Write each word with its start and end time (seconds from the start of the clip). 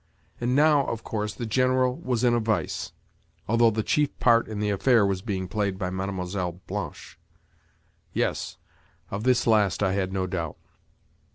And 0.39 0.55
now, 0.55 0.87
of 0.87 1.03
course, 1.03 1.35
the 1.35 1.45
General 1.45 1.95
was 1.95 2.23
in 2.23 2.33
a 2.33 2.39
vice—although 2.39 3.69
the 3.69 3.83
chief 3.83 4.17
part 4.19 4.47
in 4.47 4.59
the 4.59 4.71
affair 4.71 5.05
was 5.05 5.21
being 5.21 5.47
played 5.47 5.77
by 5.77 5.91
Mlle. 5.91 6.59
Blanche. 6.65 7.19
Yes, 8.11 8.57
of 9.11 9.25
this 9.25 9.45
last 9.45 9.83
I 9.83 9.93
had 9.93 10.11
no 10.11 10.25
doubt. 10.25 10.57